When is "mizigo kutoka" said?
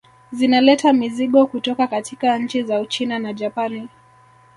0.93-1.87